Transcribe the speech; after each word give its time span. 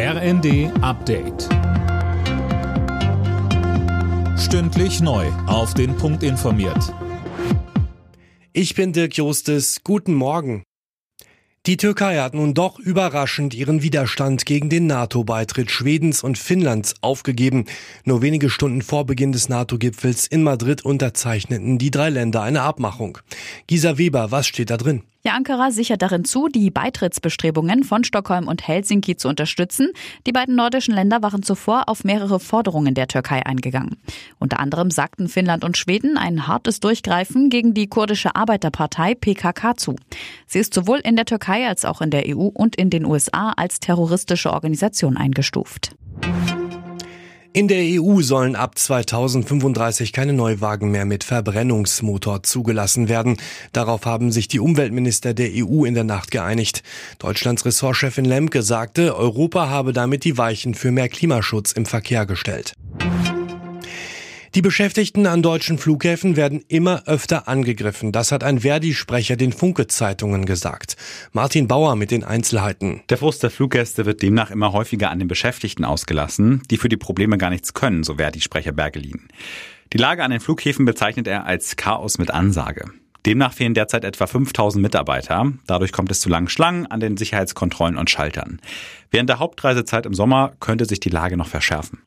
RND 0.00 0.70
Update. 0.80 1.48
Stündlich 4.38 5.00
neu. 5.00 5.26
Auf 5.48 5.74
den 5.74 5.96
Punkt 5.96 6.22
informiert. 6.22 6.94
Ich 8.52 8.76
bin 8.76 8.92
Dirk 8.92 9.16
Jostes. 9.16 9.80
Guten 9.82 10.14
Morgen. 10.14 10.62
Die 11.66 11.76
Türkei 11.76 12.18
hat 12.18 12.32
nun 12.32 12.54
doch 12.54 12.78
überraschend 12.78 13.54
ihren 13.54 13.82
Widerstand 13.82 14.46
gegen 14.46 14.70
den 14.70 14.86
NATO-Beitritt 14.86 15.70
Schwedens 15.70 16.22
und 16.22 16.38
Finnlands 16.38 16.94
aufgegeben. 17.00 17.66
Nur 18.04 18.22
wenige 18.22 18.48
Stunden 18.48 18.82
vor 18.82 19.04
Beginn 19.04 19.32
des 19.32 19.48
NATO-Gipfels 19.48 20.28
in 20.28 20.44
Madrid 20.44 20.84
unterzeichneten 20.84 21.76
die 21.76 21.90
drei 21.90 22.08
Länder 22.08 22.42
eine 22.42 22.62
Abmachung. 22.62 23.18
Gisa 23.66 23.98
Weber, 23.98 24.30
was 24.30 24.46
steht 24.46 24.70
da 24.70 24.76
drin? 24.76 25.02
Ja, 25.24 25.34
Ankara 25.34 25.72
sichert 25.72 26.00
darin 26.00 26.24
zu, 26.24 26.48
die 26.48 26.70
Beitrittsbestrebungen 26.70 27.82
von 27.82 28.04
Stockholm 28.04 28.46
und 28.46 28.66
Helsinki 28.66 29.16
zu 29.16 29.28
unterstützen. 29.28 29.90
Die 30.26 30.32
beiden 30.32 30.54
nordischen 30.54 30.94
Länder 30.94 31.22
waren 31.22 31.42
zuvor 31.42 31.88
auf 31.88 32.04
mehrere 32.04 32.38
Forderungen 32.40 32.94
der 32.94 33.08
Türkei 33.08 33.44
eingegangen. 33.44 33.96
Unter 34.38 34.60
anderem 34.60 34.90
sagten 34.90 35.28
Finnland 35.28 35.64
und 35.64 35.76
Schweden 35.76 36.16
ein 36.16 36.46
hartes 36.46 36.80
Durchgreifen 36.80 37.50
gegen 37.50 37.74
die 37.74 37.88
kurdische 37.88 38.36
Arbeiterpartei 38.36 39.16
PKK 39.16 39.76
zu. 39.76 39.96
Sie 40.46 40.60
ist 40.60 40.72
sowohl 40.72 41.00
in 41.00 41.16
der 41.16 41.24
Türkei 41.24 41.66
als 41.66 41.84
auch 41.84 42.00
in 42.00 42.10
der 42.10 42.24
EU 42.28 42.46
und 42.46 42.76
in 42.76 42.88
den 42.88 43.04
USA 43.04 43.52
als 43.56 43.80
terroristische 43.80 44.52
Organisation 44.52 45.16
eingestuft. 45.16 45.96
In 47.54 47.66
der 47.66 47.82
EU 47.82 48.20
sollen 48.20 48.56
ab 48.56 48.78
2035 48.78 50.12
keine 50.12 50.34
Neuwagen 50.34 50.90
mehr 50.90 51.06
mit 51.06 51.24
Verbrennungsmotor 51.24 52.42
zugelassen 52.42 53.08
werden. 53.08 53.38
Darauf 53.72 54.04
haben 54.04 54.30
sich 54.30 54.48
die 54.48 54.60
Umweltminister 54.60 55.32
der 55.32 55.50
EU 55.54 55.84
in 55.84 55.94
der 55.94 56.04
Nacht 56.04 56.30
geeinigt. 56.30 56.82
Deutschlands 57.18 57.64
Ressortchefin 57.64 58.26
Lemke 58.26 58.62
sagte, 58.62 59.16
Europa 59.16 59.70
habe 59.70 59.94
damit 59.94 60.24
die 60.24 60.36
Weichen 60.36 60.74
für 60.74 60.90
mehr 60.90 61.08
Klimaschutz 61.08 61.72
im 61.72 61.86
Verkehr 61.86 62.26
gestellt. 62.26 62.74
Die 64.58 64.62
Beschäftigten 64.62 65.28
an 65.28 65.40
deutschen 65.40 65.78
Flughäfen 65.78 66.34
werden 66.34 66.64
immer 66.66 67.06
öfter 67.06 67.46
angegriffen. 67.46 68.10
Das 68.10 68.32
hat 68.32 68.42
ein 68.42 68.62
Verdi-Sprecher 68.62 69.36
den 69.36 69.52
Funke-Zeitungen 69.52 70.46
gesagt. 70.46 70.96
Martin 71.30 71.68
Bauer 71.68 71.94
mit 71.94 72.10
den 72.10 72.24
Einzelheiten. 72.24 73.02
Der 73.08 73.18
Frust 73.18 73.44
der 73.44 73.50
Fluggäste 73.50 74.04
wird 74.04 74.20
demnach 74.20 74.50
immer 74.50 74.72
häufiger 74.72 75.12
an 75.12 75.20
den 75.20 75.28
Beschäftigten 75.28 75.84
ausgelassen, 75.84 76.64
die 76.72 76.76
für 76.76 76.88
die 76.88 76.96
Probleme 76.96 77.38
gar 77.38 77.50
nichts 77.50 77.72
können, 77.72 78.02
so 78.02 78.16
Verdi-Sprecher 78.16 78.72
Bergelin. 78.72 79.28
Die 79.92 79.98
Lage 79.98 80.24
an 80.24 80.32
den 80.32 80.40
Flughäfen 80.40 80.86
bezeichnet 80.86 81.28
er 81.28 81.44
als 81.44 81.76
Chaos 81.76 82.18
mit 82.18 82.32
Ansage. 82.32 82.86
Demnach 83.26 83.52
fehlen 83.52 83.74
derzeit 83.74 84.02
etwa 84.02 84.26
5000 84.26 84.82
Mitarbeiter. 84.82 85.52
Dadurch 85.68 85.92
kommt 85.92 86.10
es 86.10 86.20
zu 86.20 86.28
langen 86.28 86.48
Schlangen 86.48 86.86
an 86.86 86.98
den 86.98 87.16
Sicherheitskontrollen 87.16 87.96
und 87.96 88.10
Schaltern. 88.10 88.60
Während 89.12 89.28
der 89.30 89.38
Hauptreisezeit 89.38 90.04
im 90.04 90.14
Sommer 90.14 90.54
könnte 90.58 90.84
sich 90.84 90.98
die 90.98 91.10
Lage 91.10 91.36
noch 91.36 91.46
verschärfen. 91.46 92.00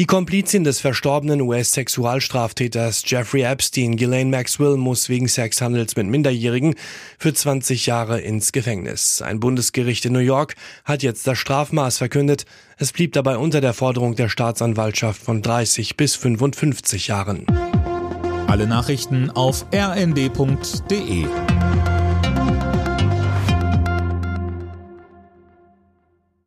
Die 0.00 0.06
Komplizin 0.06 0.64
des 0.64 0.80
verstorbenen 0.80 1.42
US-Sexualstraftäters 1.42 3.02
Jeffrey 3.04 3.42
Epstein, 3.42 3.96
Ghislaine 3.96 4.30
Maxwell, 4.30 4.78
muss 4.78 5.10
wegen 5.10 5.28
Sexhandels 5.28 5.94
mit 5.94 6.06
Minderjährigen 6.06 6.74
für 7.18 7.34
20 7.34 7.84
Jahre 7.84 8.18
ins 8.18 8.52
Gefängnis. 8.52 9.20
Ein 9.20 9.40
Bundesgericht 9.40 10.06
in 10.06 10.14
New 10.14 10.20
York 10.20 10.54
hat 10.86 11.02
jetzt 11.02 11.26
das 11.26 11.36
Strafmaß 11.36 11.98
verkündet. 11.98 12.46
Es 12.78 12.92
blieb 12.92 13.12
dabei 13.12 13.36
unter 13.36 13.60
der 13.60 13.74
Forderung 13.74 14.14
der 14.14 14.30
Staatsanwaltschaft 14.30 15.22
von 15.22 15.42
30 15.42 15.98
bis 15.98 16.16
55 16.16 17.08
Jahren. 17.08 17.44
Alle 18.46 18.66
Nachrichten 18.66 19.28
auf 19.28 19.66
rnd.de 19.70 21.26